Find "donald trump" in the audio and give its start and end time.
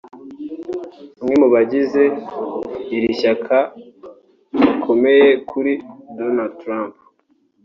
6.17-6.93